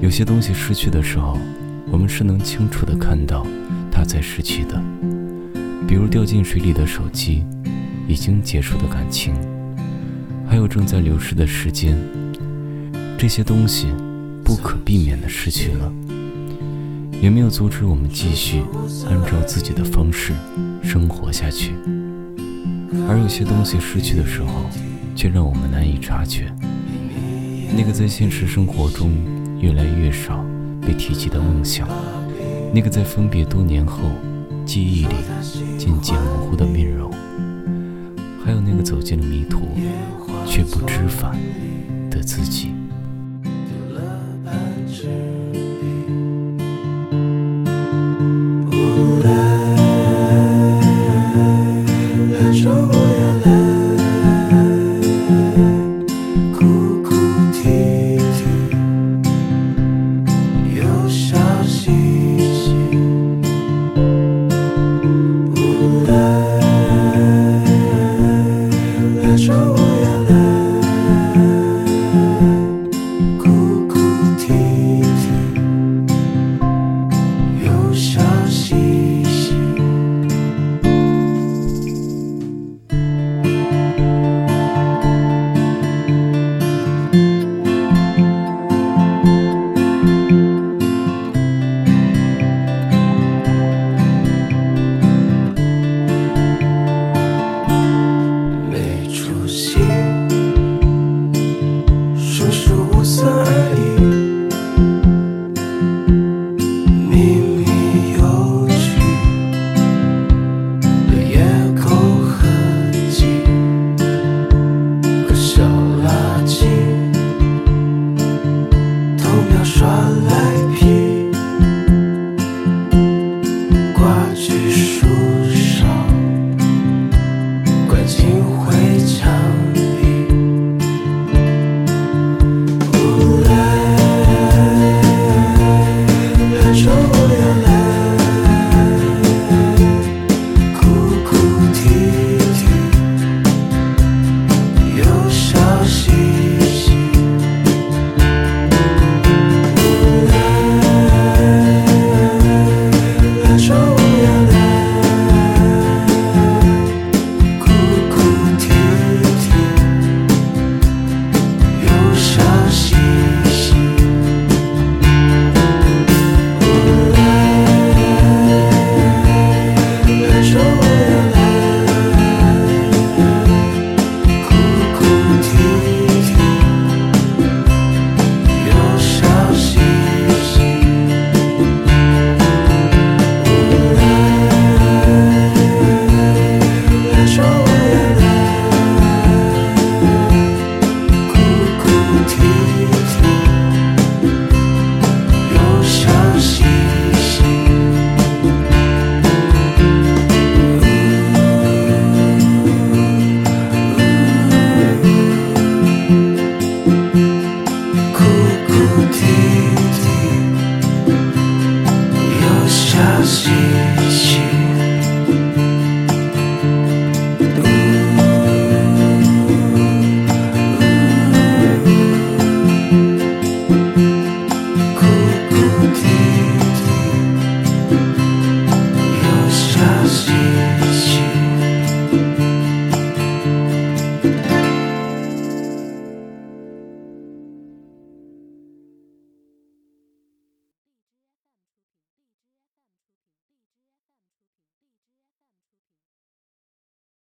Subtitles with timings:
[0.00, 1.36] 有些东西失去的时候，
[1.90, 3.46] 我们是能清楚的看到
[3.92, 4.82] 它在失去的，
[5.86, 7.44] 比如掉进水里的手机，
[8.08, 9.34] 已经结束的感情，
[10.48, 11.98] 还有正在流逝的时间。
[13.18, 13.88] 这些东西
[14.42, 15.92] 不可避免的失去了，
[17.20, 18.62] 也没有阻止我们继续
[19.06, 20.32] 按照自己的方式
[20.82, 21.74] 生活下去。
[23.06, 24.64] 而有些东西失去的时候，
[25.14, 26.50] 却让我们难以察觉。
[27.72, 29.12] 那个在现实生活中
[29.60, 30.44] 越来越少
[30.82, 31.88] 被提及的梦想，
[32.74, 34.10] 那个在分别多年后
[34.66, 35.14] 记忆里
[35.78, 36.66] 渐渐模糊的